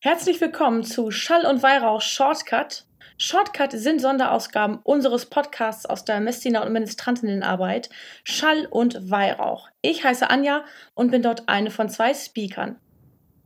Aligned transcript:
Herzlich 0.00 0.40
willkommen 0.40 0.84
zu 0.84 1.10
Schall 1.10 1.44
und 1.44 1.60
Weihrauch 1.64 2.00
Shortcut. 2.02 2.84
Shortcut 3.16 3.72
sind 3.72 4.00
Sonderausgaben 4.00 4.78
unseres 4.84 5.26
Podcasts 5.26 5.86
aus 5.86 6.04
der 6.04 6.20
Messdiener 6.20 6.64
und 6.64 6.72
Ministrantinnenarbeit 6.72 7.90
Schall 8.22 8.66
und 8.70 9.10
Weihrauch. 9.10 9.68
Ich 9.82 10.04
heiße 10.04 10.30
Anja 10.30 10.64
und 10.94 11.10
bin 11.10 11.22
dort 11.22 11.48
eine 11.48 11.72
von 11.72 11.88
zwei 11.88 12.14
Speakern. 12.14 12.78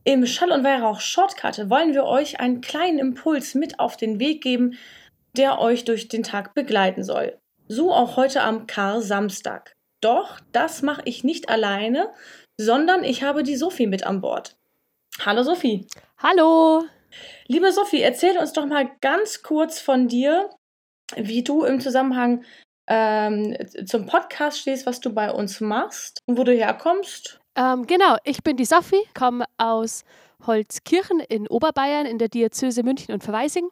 Im 0.04 0.26
Schall 0.26 0.52
und 0.52 0.62
Weihrauch 0.62 1.00
Shortcut 1.00 1.71
wollen 1.71 1.94
wir 1.94 2.04
euch 2.04 2.38
einen 2.38 2.60
kleinen 2.60 2.98
Impuls 2.98 3.54
mit 3.54 3.80
auf 3.80 3.96
den 3.96 4.21
Weg 4.21 4.42
geben, 4.42 4.76
der 5.34 5.58
euch 5.58 5.87
durch 5.87 6.08
den 6.08 6.22
Tag 6.22 6.53
begleiten 6.53 7.03
soll. 7.03 7.38
So 7.66 7.94
auch 7.94 8.19
heute 8.19 8.42
am 8.42 8.66
Kar-Samstag. 8.66 9.74
Doch 10.03 10.38
das 10.53 10.82
mache 10.82 11.00
ich 11.06 11.24
nicht 11.24 11.48
alleine, 11.48 12.12
sondern 12.58 13.04
ich 13.04 13.22
habe 13.22 13.42
die 13.42 13.56
Sophie 13.56 13.87
mit 13.87 14.04
an 14.04 14.21
Bord. 14.21 14.58
Hallo 15.24 15.44
Sophie. 15.44 15.86
Hallo. 16.18 16.82
Liebe 17.46 17.70
Sophie, 17.70 18.00
erzähl 18.00 18.36
uns 18.38 18.52
doch 18.52 18.66
mal 18.66 18.90
ganz 19.00 19.44
kurz 19.44 19.78
von 19.78 20.08
dir, 20.08 20.50
wie 21.14 21.44
du 21.44 21.62
im 21.62 21.78
Zusammenhang 21.80 22.44
ähm, 22.88 23.56
zum 23.86 24.06
Podcast 24.06 24.58
stehst, 24.58 24.84
was 24.84 24.98
du 24.98 25.14
bei 25.14 25.30
uns 25.30 25.60
machst 25.60 26.18
und 26.27 26.38
wo 26.38 26.42
du 26.42 26.52
herkommst. 26.52 27.38
Ähm, 27.54 27.86
genau, 27.86 28.16
ich 28.24 28.42
bin 28.42 28.56
die 28.56 28.64
Sophie, 28.64 29.04
komme 29.16 29.44
aus 29.58 30.04
Holzkirchen 30.44 31.20
in 31.20 31.46
Oberbayern 31.46 32.06
in 32.06 32.18
der 32.18 32.28
Diözese 32.28 32.82
München 32.82 33.14
und 33.14 33.22
Verweising. 33.22 33.68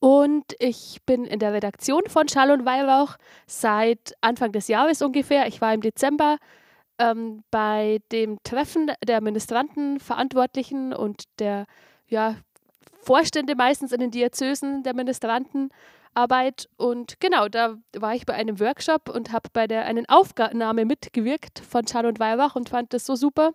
Und 0.00 0.46
ich 0.58 0.98
bin 1.06 1.26
in 1.26 1.38
der 1.38 1.52
Redaktion 1.52 2.02
von 2.08 2.28
Schall 2.28 2.50
und 2.50 2.66
Weihrauch 2.66 3.18
seit 3.46 4.14
Anfang 4.20 4.50
des 4.50 4.66
Jahres 4.66 5.00
ungefähr. 5.00 5.46
Ich 5.46 5.60
war 5.60 5.72
im 5.72 5.80
Dezember 5.80 6.38
ähm, 6.98 7.42
bei 7.50 8.00
dem 8.12 8.38
Treffen 8.42 8.90
der 9.06 9.20
Ministranten, 9.20 10.00
Verantwortlichen 10.00 10.92
und 10.92 11.24
der 11.38 11.66
ja, 12.08 12.36
Vorstände 13.00 13.54
meistens 13.54 13.92
in 13.92 14.00
den 14.00 14.10
Diözesen 14.10 14.82
der 14.82 14.94
Ministrantenarbeit. 14.94 16.68
Und 16.76 17.20
genau, 17.20 17.48
da 17.48 17.76
war 17.96 18.14
ich 18.14 18.26
bei 18.26 18.34
einem 18.34 18.58
Workshop 18.60 19.08
und 19.08 19.32
habe 19.32 19.48
bei 19.52 19.66
der 19.66 19.84
einen 19.84 20.08
Aufnahme 20.08 20.84
mitgewirkt 20.84 21.60
von 21.60 21.84
und 22.04 22.18
Weihrauch 22.18 22.56
und 22.56 22.68
fand 22.68 22.92
das 22.92 23.06
so 23.06 23.14
super, 23.14 23.52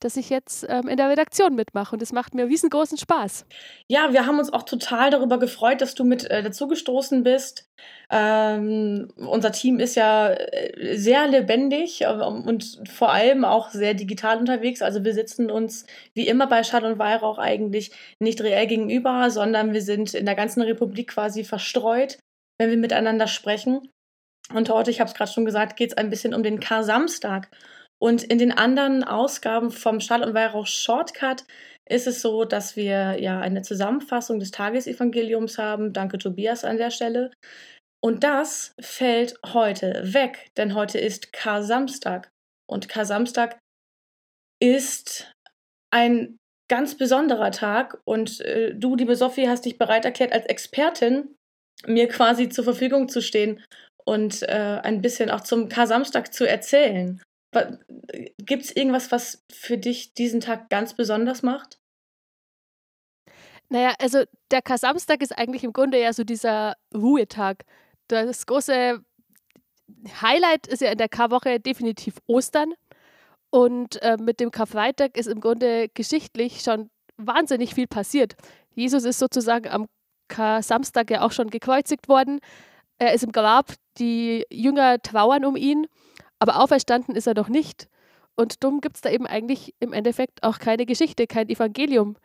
dass 0.00 0.16
ich 0.16 0.30
jetzt 0.30 0.66
ähm, 0.68 0.88
in 0.88 0.96
der 0.96 1.08
Redaktion 1.08 1.54
mitmache 1.54 1.94
und 1.94 2.02
es 2.02 2.12
macht 2.12 2.34
mir 2.34 2.46
riesengroßen 2.46 2.98
Spaß. 2.98 3.46
Ja, 3.88 4.12
wir 4.12 4.26
haben 4.26 4.38
uns 4.38 4.52
auch 4.52 4.62
total 4.62 5.10
darüber 5.10 5.38
gefreut, 5.38 5.80
dass 5.80 5.94
du 5.94 6.04
mit 6.04 6.28
äh, 6.30 6.42
dazugestoßen 6.42 7.22
bist. 7.22 7.68
Ähm, 8.10 9.12
unser 9.16 9.52
Team 9.52 9.78
ist 9.78 9.94
ja 9.94 10.30
äh, 10.30 10.96
sehr 10.96 11.28
lebendig 11.28 12.02
äh, 12.02 12.06
und 12.06 12.80
vor 12.88 13.12
allem 13.12 13.44
auch 13.44 13.70
sehr 13.70 13.94
digital 13.94 14.38
unterwegs. 14.38 14.82
Also 14.82 15.04
wir 15.04 15.14
sitzen 15.14 15.50
uns 15.50 15.86
wie 16.14 16.26
immer 16.26 16.46
bei 16.46 16.64
Schall 16.64 16.84
und 16.84 16.98
Weihrauch 16.98 17.38
eigentlich 17.38 17.92
nicht 18.18 18.40
reell 18.42 18.66
gegenüber, 18.66 19.30
sondern 19.30 19.72
wir 19.72 19.82
sind 19.82 20.14
in 20.14 20.26
der 20.26 20.34
ganzen 20.34 20.62
Republik 20.62 21.08
quasi 21.08 21.44
verstreut, 21.44 22.18
wenn 22.58 22.70
wir 22.70 22.76
miteinander 22.76 23.26
sprechen. 23.26 23.88
Und 24.52 24.68
heute, 24.68 24.90
ich 24.90 25.00
habe 25.00 25.08
es 25.08 25.14
gerade 25.14 25.30
schon 25.30 25.44
gesagt, 25.44 25.76
geht 25.76 25.92
es 25.92 25.96
ein 25.96 26.10
bisschen 26.10 26.34
um 26.34 26.42
den 26.42 26.60
Kar-Samstag. 26.60 27.50
Und 28.00 28.22
in 28.22 28.38
den 28.38 28.52
anderen 28.52 29.04
Ausgaben 29.04 29.70
vom 29.70 30.00
Schall 30.00 30.22
und 30.22 30.34
Weihrauch 30.34 30.66
Shortcut 30.66 31.44
ist 31.88 32.06
es 32.06 32.22
so, 32.22 32.44
dass 32.44 32.76
wir 32.76 33.20
ja 33.20 33.40
eine 33.40 33.62
Zusammenfassung 33.62 34.38
des 34.38 34.52
Tagesevangeliums 34.52 35.58
haben. 35.58 35.92
Danke 35.92 36.18
Tobias 36.18 36.64
an 36.64 36.78
der 36.78 36.90
Stelle. 36.90 37.30
Und 38.02 38.24
das 38.24 38.74
fällt 38.80 39.34
heute 39.44 40.14
weg, 40.14 40.50
denn 40.56 40.74
heute 40.74 40.98
ist 40.98 41.32
Kar-Samstag. 41.32 42.30
Und 42.66 42.88
Kar-Samstag 42.88 43.58
ist 44.62 45.30
ein 45.92 46.38
ganz 46.70 46.96
besonderer 46.96 47.50
Tag. 47.50 48.00
Und 48.06 48.40
äh, 48.40 48.74
du, 48.74 48.96
liebe 48.96 49.16
Sophie, 49.16 49.48
hast 49.48 49.66
dich 49.66 49.76
bereit 49.76 50.06
erklärt, 50.06 50.32
als 50.32 50.46
Expertin 50.46 51.34
mir 51.86 52.08
quasi 52.08 52.48
zur 52.48 52.64
Verfügung 52.64 53.08
zu 53.08 53.20
stehen 53.20 53.62
und 54.06 54.42
äh, 54.42 54.80
ein 54.82 55.02
bisschen 55.02 55.30
auch 55.30 55.42
zum 55.42 55.68
Kar-Samstag 55.68 56.32
zu 56.32 56.48
erzählen. 56.48 57.20
Gibt 57.52 58.64
es 58.64 58.74
irgendwas, 58.74 59.10
was 59.10 59.44
für 59.52 59.76
dich 59.76 60.14
diesen 60.14 60.40
Tag 60.40 60.70
ganz 60.70 60.94
besonders 60.94 61.42
macht? 61.42 61.78
Naja, 63.68 63.94
also 64.00 64.24
der 64.50 64.62
Kasamstag 64.62 65.22
ist 65.22 65.36
eigentlich 65.36 65.64
im 65.64 65.72
Grunde 65.72 66.00
ja 66.00 66.12
so 66.12 66.24
dieser 66.24 66.76
Ruhetag. 66.94 67.64
Das 68.08 68.46
große 68.46 69.00
Highlight 70.20 70.66
ist 70.66 70.82
ja 70.82 70.90
in 70.90 70.98
der 70.98 71.08
Karwoche 71.08 71.60
definitiv 71.60 72.18
Ostern. 72.26 72.74
Und 73.50 74.00
äh, 74.02 74.16
mit 74.16 74.38
dem 74.38 74.52
Karfreitag 74.52 75.16
ist 75.16 75.26
im 75.26 75.40
Grunde 75.40 75.88
geschichtlich 75.88 76.60
schon 76.62 76.90
wahnsinnig 77.16 77.74
viel 77.74 77.88
passiert. 77.88 78.36
Jesus 78.74 79.04
ist 79.04 79.18
sozusagen 79.18 79.68
am 79.68 79.86
Samstag 80.62 81.10
ja 81.10 81.22
auch 81.22 81.32
schon 81.32 81.50
gekreuzigt 81.50 82.08
worden. 82.08 82.38
Er 82.98 83.14
ist 83.14 83.24
im 83.24 83.32
Grab, 83.32 83.74
die 83.98 84.46
Jünger 84.50 85.02
trauern 85.02 85.44
um 85.44 85.56
ihn 85.56 85.88
aber 86.40 86.60
auferstanden 86.60 87.14
ist 87.14 87.28
er 87.28 87.34
doch 87.34 87.48
nicht. 87.48 87.88
Und 88.34 88.64
dumm 88.64 88.80
gibt 88.80 88.96
es 88.96 89.02
da 89.02 89.10
eben 89.10 89.26
eigentlich 89.26 89.74
im 89.78 89.92
Endeffekt 89.92 90.42
auch 90.42 90.58
keine 90.58 90.86
Geschichte, 90.86 91.26
kein 91.26 91.48
Evangelium 91.48 92.16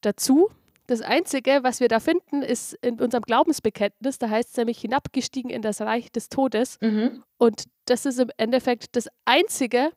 dazu. 0.00 0.48
Das 0.86 1.00
Einzige, 1.00 1.60
was 1.62 1.80
wir 1.80 1.88
da 1.88 1.98
finden, 1.98 2.42
ist 2.42 2.74
in 2.74 3.00
unserem 3.00 3.22
Glaubensbekenntnis. 3.22 4.18
Da 4.18 4.28
heißt 4.28 4.50
es 4.50 4.56
nämlich 4.56 4.80
hinabgestiegen 4.80 5.50
in 5.50 5.62
das 5.62 5.80
Reich 5.80 6.12
des 6.12 6.28
Todes. 6.28 6.78
Mhm. 6.80 7.24
Und 7.38 7.64
das 7.86 8.06
ist 8.06 8.20
im 8.20 8.30
Endeffekt 8.36 8.94
das 8.94 9.08
Einzige, 9.24 9.90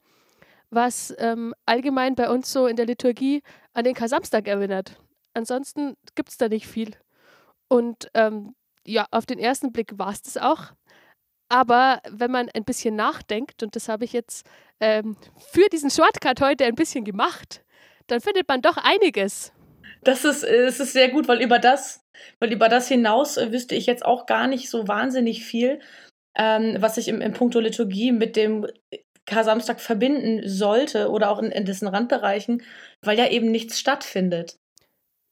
was 0.69 1.13
ähm, 1.19 1.53
allgemein 1.65 2.15
bei 2.15 2.29
uns 2.29 2.51
so 2.51 2.67
in 2.67 2.75
der 2.75 2.85
Liturgie 2.85 3.41
an 3.73 3.83
den 3.83 3.93
Kasamstag 3.93 4.47
erinnert. 4.47 4.99
Ansonsten 5.33 5.95
gibt 6.15 6.29
es 6.29 6.37
da 6.37 6.49
nicht 6.49 6.67
viel. 6.67 6.91
Und 7.67 8.09
ähm, 8.13 8.55
ja, 8.85 9.05
auf 9.11 9.25
den 9.25 9.39
ersten 9.39 9.71
Blick 9.71 9.99
war 9.99 10.11
es 10.11 10.21
das 10.21 10.37
auch. 10.37 10.71
Aber 11.49 12.01
wenn 12.09 12.31
man 12.31 12.49
ein 12.53 12.65
bisschen 12.65 12.95
nachdenkt, 12.95 13.63
und 13.63 13.75
das 13.75 13.87
habe 13.87 14.05
ich 14.05 14.13
jetzt 14.13 14.45
ähm, 14.79 15.15
für 15.51 15.67
diesen 15.71 15.89
Shortcut 15.89 16.41
heute 16.41 16.65
ein 16.65 16.75
bisschen 16.75 17.05
gemacht, 17.05 17.63
dann 18.07 18.21
findet 18.21 18.47
man 18.47 18.61
doch 18.61 18.77
einiges. 18.77 19.53
Das 20.03 20.25
ist, 20.25 20.43
das 20.43 20.79
ist 20.79 20.93
sehr 20.93 21.09
gut, 21.09 21.27
weil 21.27 21.41
über 21.41 21.59
das, 21.59 22.05
weil 22.39 22.51
über 22.51 22.69
das 22.69 22.87
hinaus 22.87 23.37
äh, 23.37 23.51
wüsste 23.51 23.75
ich 23.75 23.85
jetzt 23.85 24.05
auch 24.05 24.25
gar 24.25 24.47
nicht 24.47 24.69
so 24.69 24.87
wahnsinnig 24.87 25.43
viel, 25.43 25.79
ähm, 26.37 26.77
was 26.79 26.97
ich 26.97 27.07
im, 27.07 27.21
im 27.21 27.33
Punkto 27.33 27.59
Liturgie 27.59 28.11
mit 28.11 28.35
dem 28.35 28.67
Kar-Samstag 29.25 29.81
verbinden 29.81 30.47
sollte 30.47 31.09
oder 31.09 31.29
auch 31.29 31.39
in, 31.39 31.51
in 31.51 31.65
dessen 31.65 31.87
Randbereichen, 31.87 32.63
weil 33.01 33.17
ja 33.17 33.27
eben 33.27 33.51
nichts 33.51 33.79
stattfindet. 33.79 34.57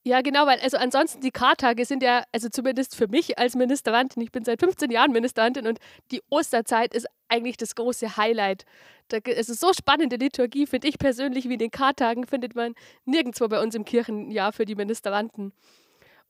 Ja, 0.07 0.21
genau, 0.21 0.45
weil 0.45 0.59
also 0.59 0.77
ansonsten 0.77 1.19
die 1.21 1.31
Kartage 1.31 1.83
sind 1.83 2.03
ja, 2.03 2.25
also 2.31 2.47
zumindest 2.47 2.95
für 2.95 3.07
mich 3.07 3.39
als 3.39 3.55
Ministerantin, 3.55 4.21
ich 4.21 4.31
bin 4.31 4.45
seit 4.45 4.59
15 4.59 4.91
Jahren 4.91 5.11
Ministerantin 5.11 5.65
und 5.65 5.79
die 6.11 6.21
Osterzeit 6.29 6.93
ist 6.93 7.07
eigentlich 7.27 7.57
das 7.57 7.73
große 7.73 8.15
Highlight. 8.15 8.65
Da, 9.07 9.17
es 9.25 9.49
ist 9.49 9.59
so 9.59 9.73
spannende 9.73 10.17
Liturgie, 10.17 10.67
finde 10.67 10.89
ich 10.89 10.99
persönlich, 10.99 11.49
wie 11.49 11.53
in 11.53 11.59
den 11.59 11.71
Kartagen 11.71 12.27
findet 12.27 12.53
man 12.53 12.75
nirgendwo 13.05 13.47
bei 13.47 13.59
uns 13.59 13.73
im 13.73 13.83
Kirchenjahr 13.83 14.53
für 14.53 14.65
die 14.65 14.75
Ministeranten. 14.75 15.53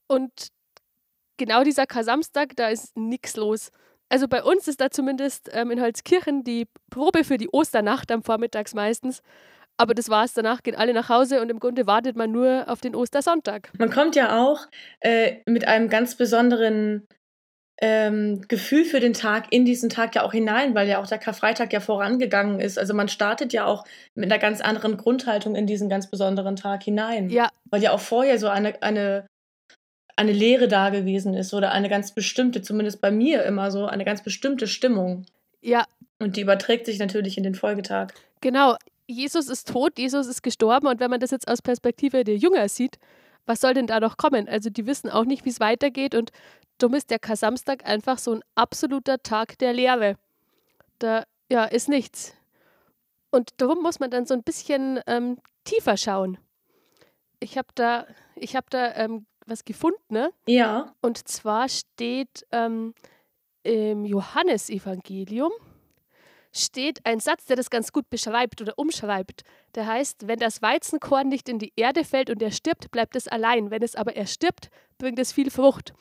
Und 0.07 0.47
genau 1.35 1.65
dieser 1.65 1.85
Kasamstag, 1.85 2.55
da 2.55 2.69
ist 2.69 2.95
nichts 2.95 3.35
los. 3.35 3.71
Also 4.07 4.29
bei 4.29 4.41
uns 4.41 4.69
ist 4.69 4.79
da 4.79 4.89
zumindest 4.89 5.49
ähm, 5.51 5.69
in 5.71 5.81
Holzkirchen 5.81 6.45
die 6.45 6.69
Probe 6.89 7.25
für 7.25 7.37
die 7.37 7.49
Osternacht 7.49 8.09
am 8.09 8.23
Vormittags 8.23 8.73
meistens. 8.73 9.21
Aber 9.77 9.93
das 9.93 10.09
war's. 10.09 10.33
Danach 10.33 10.63
gehen 10.63 10.75
alle 10.75 10.93
nach 10.93 11.09
Hause 11.09 11.41
und 11.41 11.49
im 11.49 11.59
Grunde 11.59 11.85
wartet 11.85 12.15
man 12.15 12.31
nur 12.31 12.65
auf 12.67 12.81
den 12.81 12.95
Ostersonntag. 12.95 13.71
Man 13.77 13.89
kommt 13.89 14.15
ja 14.15 14.41
auch 14.41 14.67
äh, 15.01 15.37
mit 15.45 15.67
einem 15.67 15.89
ganz 15.89 16.15
besonderen 16.15 17.07
ähm, 17.81 18.41
Gefühl 18.47 18.85
für 18.85 18.99
den 18.99 19.13
Tag 19.13 19.51
in 19.51 19.65
diesen 19.65 19.89
Tag 19.89 20.15
ja 20.15 20.23
auch 20.23 20.31
hinein, 20.31 20.75
weil 20.75 20.87
ja 20.87 21.01
auch 21.01 21.07
der 21.07 21.17
Karfreitag 21.17 21.73
ja 21.73 21.81
vorangegangen 21.81 22.59
ist. 22.59 22.79
Also 22.79 22.93
man 22.93 23.09
startet 23.09 23.51
ja 23.51 23.65
auch 23.65 23.83
mit 24.13 24.31
einer 24.31 24.39
ganz 24.39 24.61
anderen 24.61 24.95
Grundhaltung 24.95 25.55
in 25.55 25.67
diesen 25.67 25.89
ganz 25.89 26.09
besonderen 26.09 26.55
Tag 26.55 26.83
hinein. 26.83 27.29
Ja. 27.29 27.49
Weil 27.69 27.81
ja 27.81 27.91
auch 27.91 27.99
vorher 27.99 28.39
so 28.39 28.47
eine, 28.47 28.81
eine, 28.81 29.27
eine 30.15 30.31
Lehre 30.31 30.69
da 30.69 30.89
gewesen 30.89 31.33
ist 31.33 31.53
oder 31.53 31.71
eine 31.71 31.89
ganz 31.89 32.13
bestimmte, 32.13 32.61
zumindest 32.61 33.01
bei 33.01 33.11
mir 33.11 33.43
immer 33.43 33.71
so, 33.71 33.85
eine 33.85 34.05
ganz 34.05 34.23
bestimmte 34.23 34.67
Stimmung. 34.67 35.25
Ja. 35.61 35.85
Und 36.19 36.37
die 36.37 36.41
überträgt 36.41 36.85
sich 36.85 36.97
natürlich 36.99 37.37
in 37.37 37.43
den 37.43 37.55
Folgetag. 37.55 38.13
Genau. 38.39 38.77
Jesus 39.07 39.49
ist 39.49 39.67
tot, 39.67 39.97
Jesus 39.97 40.27
ist 40.27 40.41
gestorben 40.41 40.87
und 40.87 40.99
wenn 40.99 41.11
man 41.11 41.19
das 41.19 41.31
jetzt 41.31 41.47
aus 41.47 41.61
Perspektive 41.61 42.23
der 42.23 42.37
Jünger 42.37 42.67
sieht, 42.69 42.97
was 43.45 43.61
soll 43.61 43.73
denn 43.73 43.87
da 43.87 43.99
noch 43.99 44.17
kommen? 44.17 44.47
Also 44.49 44.69
die 44.69 44.87
wissen 44.87 45.09
auch 45.09 45.25
nicht, 45.25 45.45
wie 45.45 45.49
es 45.49 45.59
weitergeht 45.59 46.15
und 46.15 46.31
dumm 46.77 46.93
ist 46.95 47.11
der 47.11 47.19
Kasamstag 47.19 47.85
einfach 47.85 48.17
so 48.17 48.33
ein 48.33 48.41
absoluter 48.55 49.21
Tag 49.21 49.57
der 49.59 49.73
Lehre. 49.73 50.17
Da 50.99 51.25
ja, 51.49 51.65
ist 51.65 51.89
nichts. 51.89 52.33
Und 53.31 53.49
darum 53.57 53.81
muss 53.81 53.99
man 53.99 54.09
dann 54.09 54.25
so 54.25 54.33
ein 54.33 54.43
bisschen 54.43 54.99
ähm, 55.07 55.37
tiefer 55.63 55.97
schauen. 55.97 56.37
Ich 57.39 57.57
habe 57.57 57.67
da, 57.75 58.07
ich 58.35 58.55
hab 58.55 58.69
da 58.69 58.95
ähm, 58.95 59.25
was 59.45 59.65
gefunden. 59.65 59.99
Ne? 60.09 60.31
Ja. 60.47 60.93
Und 61.01 61.27
zwar 61.27 61.69
steht 61.69 62.45
ähm, 62.51 62.93
im 63.63 64.05
Johannesevangelium, 64.05 65.51
steht 66.57 67.05
ein 67.05 67.19
Satz, 67.19 67.45
der 67.45 67.55
das 67.55 67.69
ganz 67.69 67.91
gut 67.91 68.09
beschreibt 68.09 68.61
oder 68.61 68.73
umschreibt. 68.77 69.43
Der 69.75 69.87
heißt, 69.87 70.27
wenn 70.27 70.39
das 70.39 70.61
Weizenkorn 70.61 71.27
nicht 71.27 71.49
in 71.49 71.59
die 71.59 71.73
Erde 71.75 72.03
fällt 72.03 72.29
und 72.29 72.41
er 72.41 72.51
stirbt, 72.51 72.91
bleibt 72.91 73.15
es 73.15 73.27
allein. 73.27 73.71
Wenn 73.71 73.83
es 73.83 73.95
aber 73.95 74.15
erstirbt, 74.15 74.69
bringt 74.97 75.19
es 75.19 75.33
viel 75.33 75.51
Frucht. 75.51 75.93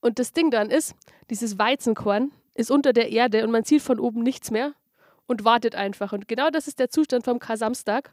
Und 0.00 0.18
das 0.18 0.32
Ding 0.32 0.50
dann 0.50 0.70
ist, 0.70 0.94
dieses 1.30 1.58
Weizenkorn 1.58 2.32
ist 2.54 2.70
unter 2.70 2.92
der 2.92 3.10
Erde 3.10 3.44
und 3.44 3.50
man 3.50 3.64
sieht 3.64 3.82
von 3.82 3.98
oben 3.98 4.22
nichts 4.22 4.50
mehr 4.50 4.74
und 5.26 5.44
wartet 5.44 5.74
einfach. 5.74 6.12
Und 6.12 6.28
genau 6.28 6.50
das 6.50 6.68
ist 6.68 6.78
der 6.78 6.90
Zustand 6.90 7.24
vom 7.24 7.38
Kar-Samstag. 7.38 8.12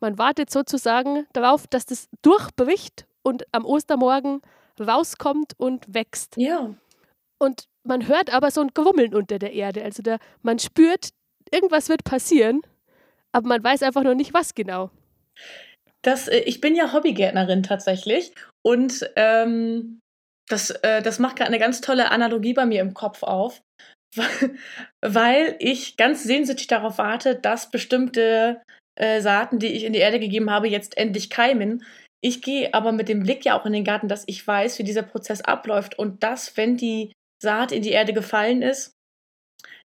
Man 0.00 0.18
wartet 0.18 0.50
sozusagen 0.50 1.26
darauf, 1.32 1.66
dass 1.66 1.86
das 1.86 2.08
durchbricht 2.22 3.06
und 3.22 3.44
am 3.52 3.64
Ostermorgen 3.64 4.40
rauskommt 4.80 5.52
und 5.58 5.92
wächst. 5.92 6.36
Ja. 6.36 6.74
Und 7.38 7.68
man 7.84 8.08
hört 8.08 8.32
aber 8.32 8.50
so 8.50 8.60
ein 8.60 8.70
Grummeln 8.74 9.14
unter 9.14 9.38
der 9.38 9.52
Erde. 9.52 9.84
Also 9.84 10.02
da, 10.02 10.18
man 10.42 10.58
spürt, 10.58 11.10
irgendwas 11.50 11.88
wird 11.88 12.04
passieren, 12.04 12.62
aber 13.32 13.48
man 13.48 13.64
weiß 13.64 13.82
einfach 13.82 14.02
noch 14.02 14.14
nicht, 14.14 14.34
was 14.34 14.54
genau. 14.54 14.90
Das, 16.02 16.28
äh, 16.28 16.38
ich 16.38 16.60
bin 16.60 16.76
ja 16.76 16.92
Hobbygärtnerin 16.92 17.62
tatsächlich 17.62 18.32
und 18.62 19.08
ähm, 19.16 20.00
das, 20.48 20.70
äh, 20.70 21.02
das 21.02 21.18
macht 21.18 21.36
gerade 21.36 21.48
eine 21.48 21.58
ganz 21.58 21.80
tolle 21.80 22.10
Analogie 22.10 22.54
bei 22.54 22.66
mir 22.66 22.80
im 22.80 22.94
Kopf 22.94 23.22
auf, 23.22 23.62
weil 25.00 25.56
ich 25.58 25.96
ganz 25.96 26.22
sehnsüchtig 26.22 26.68
darauf 26.68 26.98
warte, 26.98 27.34
dass 27.34 27.70
bestimmte 27.70 28.62
äh, 28.94 29.20
Saaten, 29.20 29.58
die 29.58 29.68
ich 29.68 29.84
in 29.84 29.92
die 29.92 29.98
Erde 29.98 30.20
gegeben 30.20 30.50
habe, 30.50 30.68
jetzt 30.68 30.96
endlich 30.96 31.30
keimen. 31.30 31.84
Ich 32.22 32.42
gehe 32.42 32.72
aber 32.72 32.92
mit 32.92 33.08
dem 33.08 33.22
Blick 33.22 33.44
ja 33.44 33.58
auch 33.58 33.66
in 33.66 33.72
den 33.72 33.84
Garten, 33.84 34.08
dass 34.08 34.24
ich 34.26 34.46
weiß, 34.46 34.78
wie 34.78 34.84
dieser 34.84 35.02
Prozess 35.02 35.42
abläuft 35.42 35.98
und 35.98 36.22
dass, 36.22 36.56
wenn 36.56 36.76
die 36.76 37.12
Saat 37.42 37.72
in 37.72 37.82
die 37.82 37.90
Erde 37.90 38.14
gefallen 38.14 38.62
ist, 38.62 38.95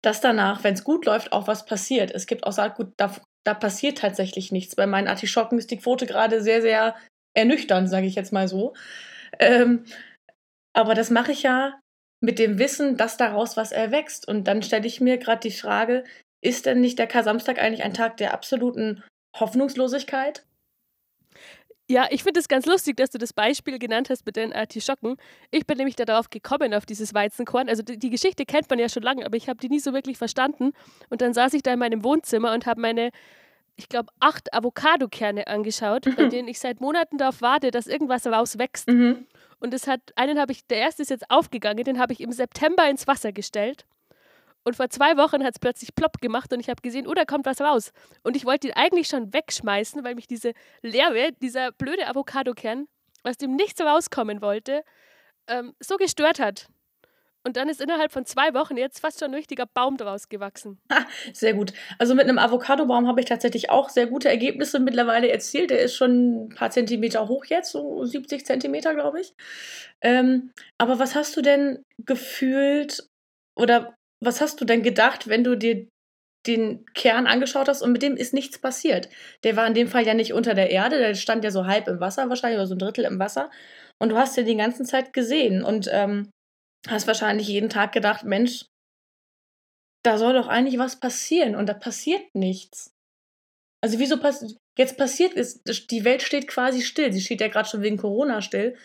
dass 0.02 0.20
danach, 0.20 0.64
wenn 0.64 0.74
es 0.74 0.84
gut 0.84 1.06
läuft, 1.06 1.32
auch 1.32 1.46
was 1.46 1.64
passiert. 1.64 2.10
Es 2.10 2.26
gibt 2.26 2.46
auch 2.46 2.52
Saatgut, 2.52 2.92
da, 2.96 3.14
da 3.44 3.54
passiert 3.54 3.98
tatsächlich 3.98 4.52
nichts. 4.52 4.76
Bei 4.76 4.86
meinen 4.86 5.08
Artischocken 5.08 5.58
ist 5.58 5.70
die 5.70 5.78
Quote 5.78 6.06
gerade 6.06 6.40
sehr, 6.42 6.62
sehr 6.62 6.94
ernüchternd, 7.36 7.88
sage 7.88 8.06
ich 8.06 8.14
jetzt 8.14 8.32
mal 8.32 8.48
so. 8.48 8.74
Ähm, 9.38 9.84
aber 10.74 10.94
das 10.94 11.10
mache 11.10 11.32
ich 11.32 11.42
ja 11.42 11.80
mit 12.20 12.38
dem 12.38 12.58
Wissen, 12.58 12.96
dass 12.96 13.16
daraus 13.16 13.56
was 13.56 13.72
erwächst. 13.72 14.26
Und 14.26 14.44
dann 14.44 14.62
stelle 14.62 14.86
ich 14.86 15.00
mir 15.00 15.18
gerade 15.18 15.40
die 15.40 15.56
Frage, 15.56 16.04
ist 16.40 16.66
denn 16.66 16.80
nicht 16.80 16.98
der 16.98 17.06
Kar-Samstag 17.06 17.58
eigentlich 17.58 17.82
ein 17.82 17.94
Tag 17.94 18.16
der 18.16 18.32
absoluten 18.32 19.02
Hoffnungslosigkeit? 19.38 20.44
Ja, 21.90 22.06
ich 22.10 22.22
finde 22.22 22.38
es 22.38 22.48
ganz 22.48 22.66
lustig, 22.66 22.98
dass 22.98 23.08
du 23.10 23.16
das 23.16 23.32
Beispiel 23.32 23.78
genannt 23.78 24.10
hast 24.10 24.26
mit 24.26 24.36
den 24.36 24.52
Artischocken. 24.52 25.16
Ich 25.50 25.66
bin 25.66 25.78
nämlich 25.78 25.96
darauf 25.96 26.28
gekommen, 26.28 26.74
auf 26.74 26.84
dieses 26.84 27.14
Weizenkorn. 27.14 27.68
Also 27.70 27.82
die, 27.82 27.98
die 27.98 28.10
Geschichte 28.10 28.44
kennt 28.44 28.68
man 28.68 28.78
ja 28.78 28.90
schon 28.90 29.02
lange, 29.02 29.24
aber 29.24 29.38
ich 29.38 29.48
habe 29.48 29.58
die 29.58 29.70
nie 29.70 29.80
so 29.80 29.94
wirklich 29.94 30.18
verstanden. 30.18 30.72
Und 31.08 31.22
dann 31.22 31.32
saß 31.32 31.54
ich 31.54 31.62
da 31.62 31.72
in 31.72 31.78
meinem 31.78 32.04
Wohnzimmer 32.04 32.52
und 32.52 32.66
habe 32.66 32.82
meine, 32.82 33.10
ich 33.76 33.88
glaube, 33.88 34.12
acht 34.20 34.52
Avocado-Kerne 34.52 35.46
angeschaut, 35.46 36.04
mhm. 36.04 36.16
bei 36.16 36.26
denen 36.26 36.48
ich 36.48 36.60
seit 36.60 36.82
Monaten 36.82 37.16
darauf 37.16 37.40
warte, 37.40 37.70
dass 37.70 37.86
irgendwas 37.86 38.26
rauswächst. 38.26 38.88
Mhm. 38.88 39.26
Und 39.58 39.72
es 39.72 39.86
hat, 39.86 40.00
einen 40.14 40.38
habe 40.38 40.52
ich, 40.52 40.66
der 40.66 40.78
erste 40.78 41.00
ist 41.00 41.10
jetzt 41.10 41.30
aufgegangen, 41.30 41.84
den 41.84 41.98
habe 41.98 42.12
ich 42.12 42.20
im 42.20 42.32
September 42.32 42.88
ins 42.90 43.06
Wasser 43.06 43.32
gestellt. 43.32 43.86
Und 44.64 44.76
vor 44.76 44.90
zwei 44.90 45.16
Wochen 45.16 45.44
hat 45.44 45.54
es 45.54 45.58
plötzlich 45.58 45.94
plopp 45.94 46.20
gemacht 46.20 46.52
und 46.52 46.60
ich 46.60 46.68
habe 46.68 46.82
gesehen, 46.82 47.06
oh, 47.06 47.14
da 47.14 47.24
kommt 47.24 47.46
was 47.46 47.60
raus. 47.60 47.92
Und 48.22 48.36
ich 48.36 48.44
wollte 48.44 48.68
ihn 48.68 48.74
eigentlich 48.74 49.08
schon 49.08 49.32
wegschmeißen, 49.32 50.04
weil 50.04 50.14
mich 50.14 50.26
diese 50.26 50.52
Leere, 50.82 51.32
dieser 51.40 51.72
blöde 51.72 52.06
Avocadokern, 52.06 52.86
aus 53.22 53.36
dem 53.36 53.56
nichts 53.56 53.80
rauskommen 53.80 54.42
wollte, 54.42 54.82
ähm, 55.48 55.74
so 55.80 55.96
gestört 55.96 56.38
hat. 56.38 56.68
Und 57.44 57.56
dann 57.56 57.68
ist 57.68 57.80
innerhalb 57.80 58.12
von 58.12 58.26
zwei 58.26 58.52
Wochen 58.52 58.76
jetzt 58.76 59.00
fast 59.00 59.20
schon 59.20 59.30
ein 59.30 59.34
richtiger 59.34 59.64
Baum 59.64 59.96
daraus 59.96 60.28
gewachsen. 60.28 60.78
Ha, 60.92 61.06
sehr 61.32 61.54
gut. 61.54 61.72
Also 61.98 62.14
mit 62.14 62.24
einem 62.24 62.38
Avocadobaum 62.38 63.06
habe 63.06 63.20
ich 63.20 63.26
tatsächlich 63.26 63.70
auch 63.70 63.88
sehr 63.88 64.06
gute 64.06 64.28
Ergebnisse 64.28 64.80
mittlerweile 64.80 65.30
erzielt. 65.30 65.70
Der 65.70 65.80
ist 65.80 65.94
schon 65.94 66.46
ein 66.46 66.48
paar 66.50 66.70
Zentimeter 66.70 67.26
hoch 67.28 67.46
jetzt, 67.46 67.70
so 67.70 68.04
70 68.04 68.44
Zentimeter, 68.44 68.94
glaube 68.94 69.20
ich. 69.20 69.32
Ähm, 70.02 70.50
aber 70.76 70.98
was 70.98 71.14
hast 71.14 71.36
du 71.36 71.40
denn 71.40 71.82
gefühlt 72.04 73.08
oder 73.54 73.94
was 74.22 74.40
hast 74.40 74.60
du 74.60 74.64
denn 74.64 74.82
gedacht, 74.82 75.28
wenn 75.28 75.44
du 75.44 75.56
dir 75.56 75.88
den 76.46 76.86
Kern 76.94 77.26
angeschaut 77.26 77.68
hast 77.68 77.82
und 77.82 77.92
mit 77.92 78.02
dem 78.02 78.16
ist 78.16 78.34
nichts 78.34 78.58
passiert? 78.58 79.08
Der 79.44 79.56
war 79.56 79.66
in 79.66 79.74
dem 79.74 79.88
Fall 79.88 80.06
ja 80.06 80.14
nicht 80.14 80.32
unter 80.32 80.54
der 80.54 80.70
Erde, 80.70 80.98
der 80.98 81.14
stand 81.14 81.44
ja 81.44 81.50
so 81.50 81.66
halb 81.66 81.88
im 81.88 82.00
Wasser 82.00 82.28
wahrscheinlich 82.28 82.58
oder 82.58 82.66
so 82.66 82.74
ein 82.74 82.78
Drittel 82.78 83.04
im 83.04 83.18
Wasser. 83.18 83.50
Und 84.00 84.10
du 84.10 84.16
hast 84.16 84.36
den 84.36 84.46
die 84.46 84.56
ganze 84.56 84.84
Zeit 84.84 85.12
gesehen 85.12 85.62
und 85.62 85.88
ähm, 85.92 86.30
hast 86.88 87.06
wahrscheinlich 87.06 87.48
jeden 87.48 87.68
Tag 87.68 87.92
gedacht, 87.92 88.24
Mensch, 88.24 88.66
da 90.04 90.16
soll 90.16 90.34
doch 90.34 90.46
eigentlich 90.48 90.78
was 90.78 91.00
passieren 91.00 91.56
und 91.56 91.68
da 91.68 91.74
passiert 91.74 92.34
nichts. 92.34 92.92
Also 93.82 93.98
wieso 93.98 94.18
passiert, 94.18 94.56
jetzt 94.76 94.96
passiert 94.96 95.34
ist, 95.34 95.62
die 95.90 96.04
Welt 96.04 96.22
steht 96.22 96.48
quasi 96.48 96.82
still. 96.82 97.12
Sie 97.12 97.20
steht 97.20 97.40
ja 97.40 97.48
gerade 97.48 97.68
schon 97.68 97.82
wegen 97.82 97.96
Corona 97.96 98.42
still 98.42 98.76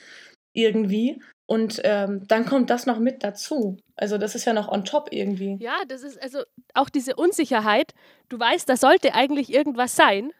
irgendwie. 0.56 1.22
Und 1.46 1.82
ähm, 1.84 2.26
dann 2.28 2.46
kommt 2.46 2.70
das 2.70 2.86
noch 2.86 3.00
mit 3.00 3.24
dazu. 3.24 3.78
Also 3.96 4.18
das 4.18 4.34
ist 4.34 4.46
ja 4.46 4.54
noch 4.54 4.70
on 4.70 4.86
top 4.86 5.10
irgendwie. 5.12 5.58
Ja, 5.60 5.76
das 5.88 6.04
ist 6.04 6.22
also 6.22 6.44
auch 6.74 6.90
diese 6.90 7.16
Unsicherheit. 7.16 7.94
Du 8.30 8.40
weißt, 8.40 8.68
da 8.68 8.78
sollte 8.78 9.14
eigentlich 9.14 9.54
irgendwas 9.54 9.96
sein. 9.96 10.32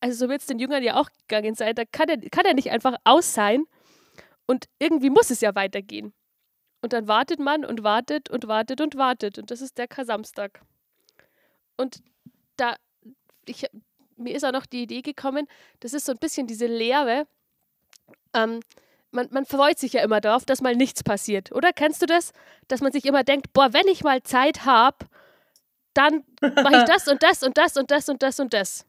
Also 0.00 0.26
so 0.26 0.30
wird 0.30 0.42
es 0.42 0.46
den 0.46 0.58
Jüngern 0.58 0.82
ja 0.82 1.00
auch 1.00 1.08
gegangen 1.26 1.54
sein. 1.54 1.74
Da 1.74 1.84
kann 1.84 2.08
er, 2.08 2.18
kann 2.30 2.44
er 2.46 2.54
nicht 2.54 2.70
einfach 2.70 2.96
aus 3.04 3.34
sein. 3.34 3.64
Und 4.46 4.66
irgendwie 4.78 5.10
muss 5.10 5.30
es 5.30 5.40
ja 5.40 5.54
weitergehen. 5.54 6.12
Und 6.82 6.92
dann 6.92 7.08
wartet 7.08 7.40
man 7.40 7.64
und 7.64 7.82
wartet 7.82 8.30
und 8.30 8.46
wartet 8.46 8.80
und 8.80 8.96
wartet. 8.96 9.38
Und 9.38 9.50
das 9.50 9.60
ist 9.60 9.78
der 9.78 9.88
Kasamstag. 9.88 10.60
Und 11.76 12.02
da, 12.56 12.76
ich, 13.46 13.66
mir 14.16 14.34
ist 14.34 14.44
auch 14.44 14.52
noch 14.52 14.66
die 14.66 14.82
Idee 14.82 15.00
gekommen, 15.00 15.48
das 15.80 15.94
ist 15.94 16.06
so 16.06 16.12
ein 16.12 16.18
bisschen 16.18 16.46
diese 16.46 16.66
Leere. 16.66 17.26
Ähm, 18.34 18.60
man, 19.14 19.28
man 19.30 19.46
freut 19.46 19.78
sich 19.78 19.92
ja 19.94 20.02
immer 20.02 20.20
darauf, 20.20 20.44
dass 20.44 20.60
mal 20.60 20.74
nichts 20.74 21.02
passiert. 21.02 21.52
Oder 21.52 21.72
kennst 21.72 22.02
du 22.02 22.06
das? 22.06 22.32
Dass 22.68 22.80
man 22.80 22.92
sich 22.92 23.06
immer 23.06 23.24
denkt, 23.24 23.52
boah, 23.52 23.72
wenn 23.72 23.88
ich 23.88 24.02
mal 24.02 24.22
Zeit 24.22 24.64
habe, 24.64 25.06
dann 25.94 26.24
mache 26.40 26.76
ich 26.76 26.84
das 26.84 27.08
und 27.08 27.22
das 27.22 27.42
und 27.42 27.56
das 27.56 27.76
und 27.76 27.90
das 27.90 28.08
und 28.08 28.22
das 28.22 28.40
und 28.40 28.52
das. 28.52 28.86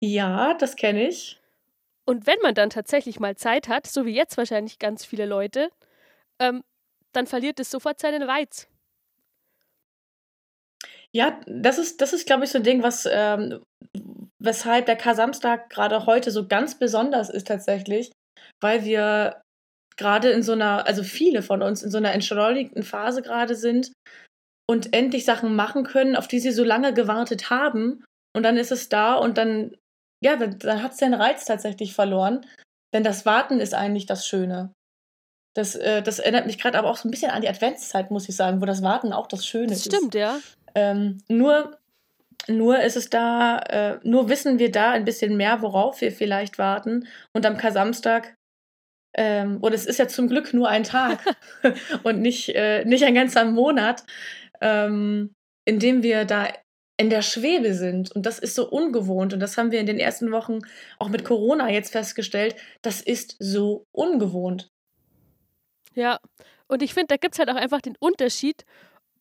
Ja, 0.00 0.54
das 0.54 0.76
kenne 0.76 1.06
ich. 1.06 1.38
Und 2.06 2.26
wenn 2.26 2.38
man 2.42 2.54
dann 2.54 2.70
tatsächlich 2.70 3.20
mal 3.20 3.36
Zeit 3.36 3.68
hat, 3.68 3.86
so 3.86 4.06
wie 4.06 4.14
jetzt 4.14 4.36
wahrscheinlich 4.36 4.78
ganz 4.78 5.04
viele 5.04 5.26
Leute, 5.26 5.70
ähm, 6.40 6.64
dann 7.12 7.26
verliert 7.26 7.60
es 7.60 7.70
sofort 7.70 8.00
seinen 8.00 8.22
Reiz. 8.22 8.66
Ja, 11.12 11.40
das 11.46 11.78
ist, 11.78 12.00
das 12.00 12.12
ist, 12.12 12.26
glaube 12.26 12.44
ich, 12.44 12.50
so 12.50 12.58
ein 12.58 12.64
Ding, 12.64 12.82
was, 12.82 13.06
ähm, 13.10 13.62
weshalb 14.38 14.86
der 14.86 14.96
Kar-Samstag 14.96 15.68
gerade 15.68 16.06
heute 16.06 16.30
so 16.30 16.46
ganz 16.46 16.78
besonders 16.78 17.28
ist 17.28 17.48
tatsächlich, 17.48 18.10
weil 18.60 18.84
wir 18.84 19.42
gerade 20.00 20.30
in 20.30 20.42
so 20.42 20.52
einer, 20.52 20.86
also 20.86 21.02
viele 21.02 21.42
von 21.42 21.62
uns 21.62 21.82
in 21.82 21.90
so 21.90 21.98
einer 21.98 22.12
entschleunigten 22.12 22.82
Phase 22.82 23.20
gerade 23.20 23.54
sind 23.54 23.92
und 24.68 24.94
endlich 24.94 25.26
Sachen 25.26 25.54
machen 25.54 25.84
können, 25.84 26.16
auf 26.16 26.26
die 26.26 26.40
sie 26.40 26.52
so 26.52 26.64
lange 26.64 26.94
gewartet 26.94 27.50
haben. 27.50 28.02
Und 28.34 28.42
dann 28.44 28.56
ist 28.56 28.72
es 28.72 28.88
da 28.88 29.14
und 29.14 29.36
dann, 29.36 29.76
ja, 30.24 30.36
dann, 30.36 30.58
dann 30.58 30.82
hat 30.82 30.92
es 30.92 30.96
den 30.98 31.12
Reiz 31.12 31.44
tatsächlich 31.44 31.92
verloren. 31.92 32.46
Denn 32.94 33.04
das 33.04 33.26
Warten 33.26 33.60
ist 33.60 33.74
eigentlich 33.74 34.06
das 34.06 34.26
Schöne. 34.26 34.72
Das, 35.54 35.74
äh, 35.74 36.02
das 36.02 36.18
erinnert 36.18 36.46
mich 36.46 36.58
gerade 36.58 36.78
aber 36.78 36.88
auch 36.88 36.96
so 36.96 37.06
ein 37.06 37.10
bisschen 37.10 37.30
an 37.30 37.42
die 37.42 37.48
Adventszeit, 37.48 38.10
muss 38.10 38.28
ich 38.28 38.36
sagen, 38.36 38.62
wo 38.62 38.64
das 38.64 38.82
Warten 38.82 39.12
auch 39.12 39.26
das 39.26 39.44
Schöne 39.44 39.66
das 39.66 39.86
ist. 39.86 39.94
Stimmt, 39.94 40.14
ja. 40.14 40.38
Ähm, 40.74 41.18
nur, 41.28 41.76
nur 42.48 42.80
ist 42.80 42.96
es 42.96 43.10
da, 43.10 43.58
äh, 43.58 43.98
nur 44.02 44.28
wissen 44.30 44.58
wir 44.58 44.70
da 44.70 44.92
ein 44.92 45.04
bisschen 45.04 45.36
mehr, 45.36 45.60
worauf 45.60 46.00
wir 46.00 46.12
vielleicht 46.12 46.58
warten. 46.58 47.06
Und 47.34 47.44
am 47.44 47.58
Kasamstag 47.58 48.34
ähm, 49.14 49.58
und 49.60 49.72
es 49.72 49.86
ist 49.86 49.98
ja 49.98 50.08
zum 50.08 50.28
Glück 50.28 50.54
nur 50.54 50.68
ein 50.68 50.84
Tag 50.84 51.20
und 52.02 52.20
nicht, 52.20 52.54
äh, 52.54 52.84
nicht 52.84 53.04
ein 53.04 53.14
ganzer 53.14 53.44
Monat, 53.44 54.04
ähm, 54.60 55.34
in 55.64 55.78
dem 55.78 56.02
wir 56.02 56.24
da 56.24 56.48
in 56.96 57.08
der 57.08 57.22
Schwebe 57.22 57.72
sind. 57.74 58.12
Und 58.12 58.26
das 58.26 58.38
ist 58.38 58.54
so 58.54 58.68
ungewohnt. 58.68 59.32
Und 59.32 59.40
das 59.40 59.56
haben 59.56 59.70
wir 59.70 59.80
in 59.80 59.86
den 59.86 59.98
ersten 59.98 60.32
Wochen 60.32 60.58
auch 60.98 61.08
mit 61.08 61.24
Corona 61.24 61.70
jetzt 61.70 61.92
festgestellt. 61.92 62.56
Das 62.82 63.00
ist 63.00 63.36
so 63.38 63.86
ungewohnt. 63.90 64.70
Ja, 65.94 66.20
und 66.68 66.82
ich 66.82 66.92
finde, 66.92 67.08
da 67.08 67.16
gibt 67.16 67.34
es 67.34 67.38
halt 67.38 67.50
auch 67.50 67.56
einfach 67.56 67.80
den 67.80 67.96
Unterschied, 67.98 68.64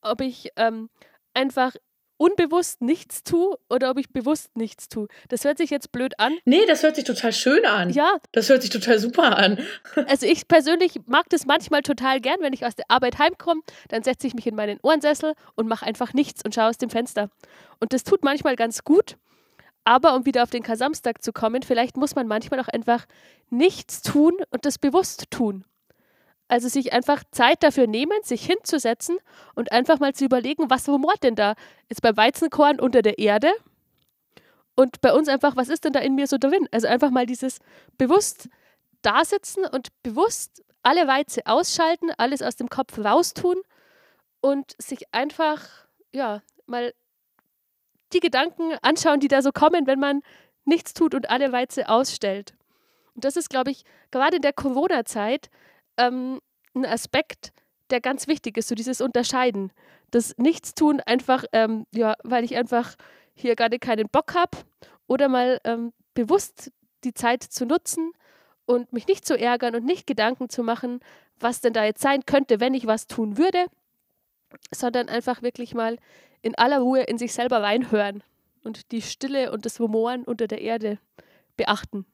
ob 0.01 0.22
ich 0.22 0.50
ähm, 0.58 0.89
einfach 1.34 1.75
unbewusst 2.19 2.81
nichts 2.81 3.23
tue 3.23 3.57
oder 3.69 3.89
ob 3.89 3.97
ich 3.97 4.09
bewusst 4.11 4.55
nichts 4.55 4.89
tue. 4.89 5.07
Das 5.29 5.45
hört 5.45 5.57
sich 5.57 5.69
jetzt 5.69 5.91
blöd 5.91 6.19
an. 6.19 6.38
Nee, 6.45 6.65
das 6.67 6.83
hört 6.83 6.95
sich 6.97 7.05
total 7.05 7.33
schön 7.33 7.65
an. 7.65 7.89
Ja. 7.91 8.17
Das 8.33 8.49
hört 8.49 8.61
sich 8.61 8.69
total 8.69 8.99
super 8.99 9.38
an. 9.38 9.57
Also 10.07 10.25
ich 10.25 10.47
persönlich 10.47 10.99
mag 11.05 11.29
das 11.29 11.45
manchmal 11.45 11.81
total 11.81 12.19
gern, 12.19 12.38
wenn 12.41 12.53
ich 12.53 12.65
aus 12.65 12.75
der 12.75 12.85
Arbeit 12.89 13.19
heimkomme, 13.19 13.61
dann 13.89 14.03
setze 14.03 14.27
ich 14.27 14.33
mich 14.33 14.47
in 14.47 14.55
meinen 14.55 14.79
Ohrensessel 14.81 15.33
und 15.55 15.67
mache 15.67 15.85
einfach 15.85 16.13
nichts 16.13 16.43
und 16.43 16.55
schaue 16.55 16.69
aus 16.69 16.77
dem 16.77 16.89
Fenster. 16.89 17.29
Und 17.79 17.93
das 17.93 18.03
tut 18.03 18.23
manchmal 18.23 18.55
ganz 18.55 18.83
gut. 18.83 19.17
Aber 19.83 20.15
um 20.15 20.25
wieder 20.25 20.43
auf 20.43 20.49
den 20.49 20.63
Kasamstag 20.63 21.23
zu 21.23 21.31
kommen, 21.31 21.63
vielleicht 21.63 21.95
muss 21.95 22.15
man 22.15 22.27
manchmal 22.27 22.59
auch 22.59 22.67
einfach 22.67 23.05
nichts 23.49 24.01
tun 24.01 24.33
und 24.49 24.65
das 24.65 24.77
bewusst 24.77 25.31
tun. 25.31 25.63
Also 26.50 26.68
sich 26.68 26.91
einfach 26.94 27.24
Zeit 27.32 27.63
dafür 27.63 27.88
nehmen, 27.88 28.18
sich 28.24 28.46
hinzusetzen 28.46 29.18
und 29.56 29.72
einfach 29.72 30.00
mal 30.00 30.13
zu 30.13 30.25
überlegen, 30.25 30.70
was 30.70 30.89
rumort 30.89 31.24
denn 31.24 31.36
da? 31.36 31.53
Ist 31.88 32.01
beim 32.01 32.18
Weizenkorn 32.18 32.79
unter 32.79 33.01
der 33.01 33.20
Erde? 33.20 33.51
Und 34.75 35.00
bei 35.01 35.13
uns 35.13 35.27
einfach, 35.29 35.56
was 35.56 35.70
ist 35.70 35.86
denn 35.86 35.94
da 35.94 36.00
in 36.00 36.15
mir 36.15 36.25
so 36.25 36.38
drin? 36.38 36.68
Also 36.72 36.88
einfach 36.88 37.12
mal 37.12 37.27
dieses 37.27 37.60
bewusst 37.98 38.50
dasitzen 39.03 39.63
und 39.65 39.89
bewusst 40.03 40.63
alle 40.82 41.08
Weize 41.08 41.41
ausschalten, 41.46 42.10
alles 42.18 42.41
aus 42.41 42.56
dem 42.56 42.68
Kopf 42.68 42.98
raustun 42.98 43.58
und 44.41 44.74
sich 44.82 45.13
einfach, 45.13 45.62
ja, 46.12 46.41
mal 46.65 46.94
die 48.12 48.22
Gedanken 48.22 48.74
anschauen, 48.82 49.20
die 49.20 49.27
da 49.27 49.44
so 49.44 49.51
kommen, 49.51 49.86
wenn 49.86 50.00
man 50.00 50.22
nichts 50.65 50.94
tut 50.94 51.13
und 51.13 51.29
alle 51.29 51.51
Weize 51.51 51.89
ausstellt. 51.89 52.56
Und 53.13 53.24
das 53.24 53.36
ist, 53.36 53.50
glaube 53.50 53.70
ich, 53.70 53.84
gerade 54.10 54.38
in 54.38 54.41
der 54.41 54.53
Corona-Zeit 54.53 55.50
ähm, 56.00 56.39
ein 56.74 56.86
Aspekt, 56.86 57.51
der 57.89 58.01
ganz 58.01 58.27
wichtig 58.27 58.58
ist, 58.58 58.68
so 58.68 58.75
dieses 58.75 59.01
Unterscheiden. 59.01 59.72
Das 60.12 60.36
Nichtstun 60.38 61.00
einfach, 61.01 61.46
ähm, 61.53 61.86
ja, 61.94 62.15
weil 62.24 62.44
ich 62.44 62.56
einfach 62.56 62.96
hier 63.34 63.56
gerade 63.56 63.79
keinen 63.79 64.10
Bock 64.10 64.34
habe 64.36 64.58
oder 65.08 65.27
mal 65.27 65.60
ähm, 65.63 65.94
bewusst 66.13 66.72
die 67.03 67.13
Zeit 67.13 67.44
zu 67.44 67.65
nutzen 67.65 68.12
und 68.65 68.94
mich 68.94 69.08
nicht 69.08 69.25
zu 69.25 69.38
ärgern 69.38 69.75
und 69.75 69.86
nicht 69.86 70.06
Gedanken 70.06 70.50
zu 70.50 70.63
machen, 70.63 71.00
was 71.39 71.62
denn 71.62 71.74
da 71.74 71.86
jetzt 71.86 72.01
sein 72.01 72.25
könnte, 72.25 72.60
wenn 72.60 72.74
ich 72.74 72.86
was 72.86 73.08
tun 73.08 73.38
würde, 73.38 73.65
sondern 74.72 75.10
einfach 75.10 75.41
wirklich 75.41 75.74
mal 75.74 75.98
in 76.41 76.56
aller 76.56 76.79
Ruhe 76.79 77.03
in 77.03 77.18
sich 77.18 77.34
selber 77.34 77.62
reinhören 77.62 78.24
und 78.63 78.91
die 78.91 79.01
Stille 79.01 79.51
und 79.51 79.65
das 79.65 79.79
Rumoren 79.79 80.24
unter 80.24 80.48
der 80.48 80.62
Erde 80.62 81.00
beachten. 81.58 82.06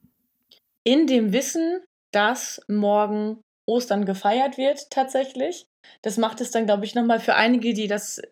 In 0.84 1.06
dem 1.06 1.32
Wissen, 1.32 1.80
dass 2.12 2.60
morgen 2.68 3.42
Ostern 3.66 4.04
gefeiert 4.04 4.58
wird 4.58 4.90
tatsächlich. 4.90 5.66
Das 6.02 6.16
macht 6.16 6.40
es 6.40 6.50
dann, 6.50 6.66
glaube 6.66 6.84
ich, 6.84 6.94
nochmal 6.94 7.20
für 7.20 7.34
einige, 7.34 7.74
die 7.74 7.88
das, 7.88 8.22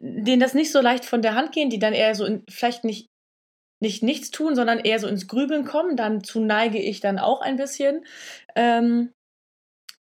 denen 0.00 0.40
das 0.40 0.54
nicht 0.54 0.72
so 0.72 0.80
leicht 0.80 1.04
von 1.04 1.22
der 1.22 1.34
Hand 1.34 1.52
gehen, 1.52 1.70
die 1.70 1.78
dann 1.78 1.92
eher 1.92 2.14
so 2.14 2.24
in, 2.24 2.44
vielleicht 2.48 2.84
nicht, 2.84 3.08
nicht 3.80 4.02
nichts 4.02 4.30
tun, 4.30 4.54
sondern 4.56 4.78
eher 4.78 4.98
so 4.98 5.06
ins 5.06 5.28
Grübeln 5.28 5.64
kommen. 5.64 5.96
Dann 5.96 6.24
zu 6.24 6.40
neige 6.40 6.78
ich 6.78 7.00
dann 7.00 7.18
auch 7.18 7.40
ein 7.40 7.56
bisschen. 7.56 8.04
Ähm, 8.54 9.12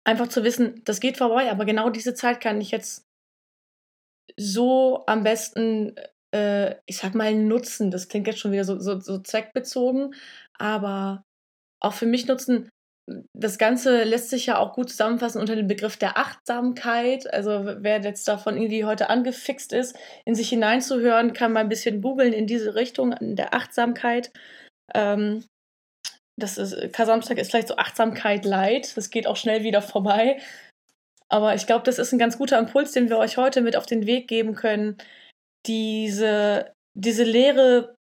einfach 0.05 0.29
zu 0.29 0.45
wissen, 0.45 0.83
das 0.85 1.01
geht 1.01 1.17
vorbei, 1.17 1.51
aber 1.51 1.65
genau 1.65 1.91
diese 1.91 2.15
Zeit 2.15 2.41
kann 2.41 2.61
ich 2.61 2.71
jetzt 2.71 3.05
so 4.37 5.05
am 5.07 5.23
besten, 5.23 5.95
äh, 6.33 6.77
ich 6.87 6.99
sag 6.99 7.15
mal, 7.15 7.35
nutzen. 7.35 7.91
Das 7.91 8.09
klingt 8.09 8.27
jetzt 8.27 8.39
schon 8.39 8.53
wieder 8.53 8.65
so, 8.65 8.79
so, 8.79 9.01
so 9.01 9.19
zweckbezogen, 9.19 10.15
aber 10.59 11.25
auch 11.81 11.95
für 11.95 12.07
mich 12.07 12.27
nutzen. 12.27 12.69
Das 13.35 13.59
Ganze 13.59 14.05
lässt 14.05 14.31
sich 14.31 14.47
ja 14.47 14.59
auch 14.59 14.73
gut 14.73 14.89
zusammenfassen 14.89 15.41
unter 15.41 15.57
dem 15.57 15.67
Begriff 15.67 15.97
der 15.99 16.17
Achtsamkeit. 16.17 17.33
Also 17.33 17.77
wer 17.81 18.01
jetzt 18.01 18.27
davon 18.27 18.57
irgendwie 18.57 18.85
heute 18.85 19.11
angefixt 19.11 19.73
ist, 19.73 19.97
in 20.25 20.35
sich 20.35 20.49
hineinzuhören, 20.49 21.35
kann 21.35 21.53
mal 21.53 21.61
ein 21.61 21.69
bisschen 21.69 22.01
googeln 22.01 22.33
in 22.33 22.47
diese 22.47 22.75
Richtung, 22.75 23.13
in 23.13 23.37
der 23.37 23.53
Achtsamkeit. 23.53 24.33
Ähm, 24.95 25.45
das 26.37 26.59
ist, 26.59 26.93
Kasamstag 26.93 27.39
ist 27.39 27.51
vielleicht 27.51 27.69
so 27.69 27.77
Achtsamkeit 27.77 28.45
light. 28.45 28.97
Das 28.97 29.11
geht 29.11 29.27
auch 29.27 29.37
schnell 29.37 29.63
wieder 29.63 29.83
vorbei. 29.83 30.41
Aber 31.29 31.55
ich 31.55 31.67
glaube, 31.67 31.85
das 31.85 31.99
ist 31.99 32.13
ein 32.13 32.19
ganz 32.19 32.39
guter 32.39 32.59
Impuls, 32.59 32.93
den 32.93 33.09
wir 33.09 33.19
euch 33.19 33.37
heute 33.37 33.61
mit 33.61 33.77
auf 33.77 33.87
den 33.87 34.07
Weg 34.07 34.29
geben 34.29 34.55
können, 34.55 34.97
diese, 35.67 36.73
diese 36.97 37.25
Lehre 37.25 37.95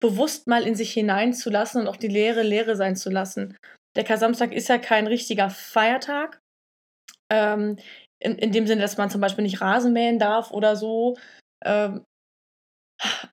bewusst 0.00 0.46
mal 0.46 0.66
in 0.66 0.74
sich 0.74 0.92
hineinzulassen 0.92 1.82
und 1.82 1.88
auch 1.88 1.96
die 1.96 2.08
Lehre 2.08 2.42
Lehre 2.42 2.76
sein 2.76 2.96
zu 2.96 3.10
lassen. 3.10 3.56
Der 3.96 4.04
Kasamstag 4.04 4.52
ist 4.52 4.68
ja 4.68 4.78
kein 4.78 5.06
richtiger 5.06 5.50
Feiertag. 5.50 6.40
Ähm, 7.30 7.78
in, 8.18 8.36
in 8.38 8.52
dem 8.52 8.66
Sinne, 8.66 8.82
dass 8.82 8.96
man 8.96 9.10
zum 9.10 9.20
Beispiel 9.20 9.42
nicht 9.42 9.60
Rasen 9.60 9.92
mähen 9.92 10.18
darf 10.18 10.50
oder 10.50 10.76
so. 10.76 11.16
Ähm, 11.64 12.04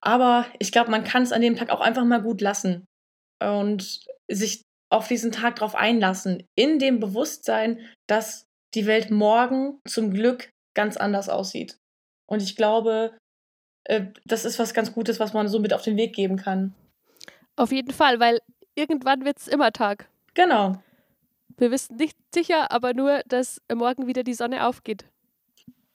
aber 0.00 0.46
ich 0.58 0.72
glaube, 0.72 0.90
man 0.90 1.04
kann 1.04 1.22
es 1.22 1.32
an 1.32 1.42
dem 1.42 1.56
Tag 1.56 1.70
auch 1.70 1.80
einfach 1.80 2.04
mal 2.04 2.22
gut 2.22 2.40
lassen 2.40 2.86
und 3.42 4.00
sich 4.28 4.62
auf 4.90 5.06
diesen 5.06 5.32
Tag 5.32 5.56
drauf 5.56 5.74
einlassen, 5.74 6.46
in 6.56 6.78
dem 6.78 6.98
Bewusstsein, 6.98 7.78
dass 8.08 8.46
die 8.74 8.86
Welt 8.86 9.10
morgen 9.10 9.80
zum 9.86 10.12
Glück 10.12 10.50
ganz 10.74 10.96
anders 10.96 11.28
aussieht. 11.28 11.78
Und 12.28 12.42
ich 12.42 12.56
glaube, 12.56 13.16
äh, 13.84 14.06
das 14.24 14.44
ist 14.44 14.58
was 14.58 14.74
ganz 14.74 14.92
Gutes, 14.92 15.20
was 15.20 15.32
man 15.32 15.48
so 15.48 15.60
mit 15.60 15.72
auf 15.72 15.82
den 15.82 15.96
Weg 15.96 16.14
geben 16.14 16.36
kann. 16.36 16.74
Auf 17.56 17.72
jeden 17.72 17.92
Fall, 17.92 18.20
weil 18.20 18.40
irgendwann 18.74 19.24
wird 19.24 19.38
es 19.38 19.48
immer 19.48 19.72
Tag. 19.72 20.08
Genau. 20.34 20.82
Wir 21.56 21.70
wissen 21.70 21.96
nicht 21.96 22.16
sicher, 22.34 22.72
aber 22.72 22.94
nur, 22.94 23.22
dass 23.26 23.60
morgen 23.72 24.06
wieder 24.06 24.22
die 24.22 24.34
Sonne 24.34 24.66
aufgeht. 24.66 25.04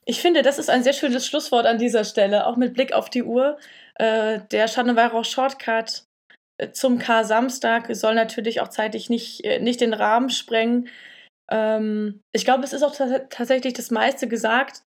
Ich 0.05 0.21
finde, 0.21 0.43
das 0.43 0.59
ist 0.59 0.69
ein 0.69 0.83
sehr 0.83 0.93
schönes 0.93 1.25
Schlusswort 1.25 1.65
an 1.65 1.79
dieser 1.79 2.03
Stelle, 2.03 2.45
auch 2.45 2.57
mit 2.57 2.75
Blick 2.75 2.93
auf 2.93 3.09
die 3.09 3.23
Uhr. 3.23 3.57
Äh, 3.95 4.41
der 4.51 4.67
Schanneweirauch 4.67 5.25
Shortcut 5.25 6.03
äh, 6.57 6.71
zum 6.71 6.99
K-Samstag 6.99 7.87
soll 7.95 8.13
natürlich 8.13 8.61
auch 8.61 8.67
zeitlich 8.67 9.09
nicht, 9.09 9.43
äh, 9.43 9.59
nicht 9.59 9.81
den 9.81 9.93
Rahmen 9.93 10.29
sprengen. 10.29 10.89
Ähm, 11.49 12.21
ich 12.31 12.45
glaube, 12.45 12.63
es 12.63 12.73
ist 12.73 12.83
auch 12.83 12.95
tatsächlich 12.95 13.73
das 13.73 13.89
meiste 13.89 14.27
gesagt. 14.27 14.83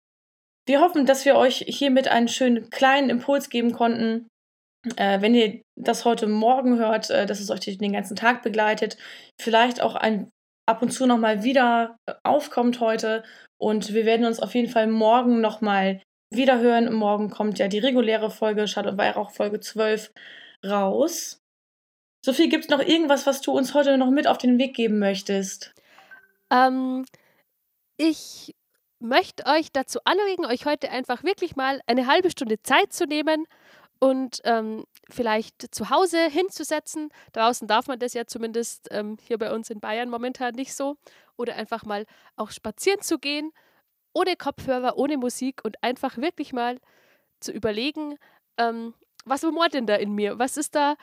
Wir 0.65 0.81
hoffen, 0.81 1.05
dass 1.05 1.25
wir 1.25 1.35
euch 1.35 1.57
hiermit 1.67 2.07
einen 2.07 2.27
schönen 2.27 2.69
kleinen 2.69 3.09
Impuls 3.09 3.49
geben 3.49 3.73
konnten. 3.73 4.27
Äh, 4.97 5.21
wenn 5.21 5.33
ihr 5.33 5.61
das 5.75 6.03
heute 6.05 6.27
Morgen 6.27 6.77
hört, 6.77 7.09
äh, 7.09 7.25
dass 7.25 7.39
es 7.39 7.49
euch 7.49 7.61
den 7.61 7.93
ganzen 7.93 8.15
Tag 8.15 8.43
begleitet, 8.43 8.97
vielleicht 9.39 9.81
auch 9.81 9.95
ein, 9.95 10.29
ab 10.65 10.81
und 10.81 10.91
zu 10.91 11.05
nochmal 11.05 11.43
wieder 11.43 11.97
aufkommt 12.23 12.79
heute. 12.79 13.23
Und 13.57 13.93
wir 13.93 14.05
werden 14.05 14.25
uns 14.25 14.39
auf 14.39 14.53
jeden 14.55 14.69
Fall 14.69 14.87
morgen 14.87 15.39
nochmal 15.39 16.01
wieder 16.33 16.59
hören. 16.59 16.93
Morgen 16.93 17.29
kommt 17.29 17.59
ja 17.59 17.67
die 17.67 17.79
reguläre 17.79 18.29
Folge, 18.29 18.67
Schad 18.67 18.87
und 18.87 18.97
Weihrauch 18.97 19.31
Folge 19.31 19.59
12 19.59 20.11
raus. 20.65 21.39
Sophie, 22.25 22.49
gibt 22.49 22.65
es 22.65 22.69
noch 22.69 22.79
irgendwas, 22.79 23.25
was 23.25 23.41
du 23.41 23.51
uns 23.51 23.73
heute 23.73 23.97
noch 23.97 24.09
mit 24.09 24.27
auf 24.27 24.37
den 24.37 24.57
Weg 24.57 24.75
geben 24.75 24.99
möchtest? 24.99 25.73
Ähm, 26.51 27.05
ich 27.97 28.53
möchte 28.99 29.45
euch 29.45 29.71
dazu 29.71 29.99
anregen, 30.05 30.45
euch 30.45 30.65
heute 30.65 30.89
einfach 30.89 31.23
wirklich 31.23 31.55
mal 31.55 31.81
eine 31.87 32.07
halbe 32.07 32.31
Stunde 32.31 32.61
Zeit 32.63 32.93
zu 32.93 33.05
nehmen 33.05 33.45
und 34.03 34.41
ähm, 34.43 34.83
vielleicht 35.09 35.73
zu 35.73 35.89
Hause 35.89 36.17
hinzusetzen. 36.29 37.09
Draußen 37.31 37.69
darf 37.69 37.87
man 37.87 37.99
das 37.99 38.13
ja 38.13 38.25
zumindest 38.25 38.89
ähm, 38.91 39.15
hier 39.25 39.37
bei 39.37 39.53
uns 39.53 39.69
in 39.69 39.79
Bayern 39.79 40.09
momentan 40.09 40.55
nicht 40.55 40.73
so. 40.73 40.97
Oder 41.37 41.55
einfach 41.55 41.85
mal 41.85 42.05
auch 42.35 42.51
spazieren 42.51 42.99
zu 42.99 43.17
gehen, 43.17 43.53
ohne 44.11 44.35
Kopfhörer, 44.35 44.97
ohne 44.97 45.15
Musik 45.15 45.61
und 45.63 45.81
einfach 45.81 46.17
wirklich 46.17 46.51
mal 46.51 46.81
zu 47.39 47.53
überlegen, 47.53 48.17
ähm, 48.57 48.93
was 49.23 49.45
rumort 49.45 49.73
denn 49.73 49.87
da 49.87 49.95
in 49.95 50.11
mir? 50.11 50.37
Was 50.37 50.57
ist 50.57 50.75
da? 50.75 50.95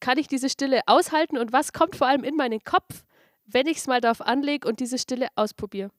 Kann 0.00 0.16
ich 0.16 0.26
diese 0.26 0.48
Stille 0.48 0.80
aushalten 0.86 1.36
und 1.36 1.52
was 1.52 1.74
kommt 1.74 1.94
vor 1.94 2.06
allem 2.06 2.24
in 2.24 2.36
meinen 2.36 2.64
Kopf, 2.64 3.04
wenn 3.44 3.66
ich 3.66 3.76
es 3.76 3.86
mal 3.86 4.00
darauf 4.00 4.22
anlege 4.22 4.66
und 4.66 4.80
diese 4.80 4.96
Stille 4.96 5.28
ausprobiere? 5.36 5.90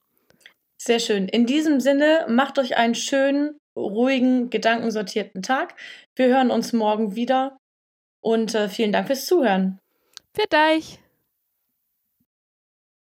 Sehr 0.79 0.99
schön. 0.99 1.27
In 1.27 1.45
diesem 1.45 1.79
Sinne, 1.79 2.25
macht 2.27 2.57
euch 2.57 2.77
einen 2.77 2.95
schönen, 2.95 3.60
ruhigen, 3.75 4.49
gedankensortierten 4.49 5.41
Tag. 5.41 5.75
Wir 6.15 6.27
hören 6.27 6.51
uns 6.51 6.73
morgen 6.73 7.15
wieder 7.15 7.57
und 8.21 8.55
äh, 8.55 8.69
vielen 8.69 8.91
Dank 8.91 9.07
fürs 9.07 9.25
Zuhören. 9.25 9.79
Für 10.33 10.47
dich. 10.47 10.99